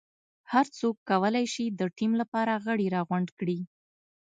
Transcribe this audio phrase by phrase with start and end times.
[0.51, 3.59] هر څوک کولای شي د ټیم لپاره غړي راغونډ کړي.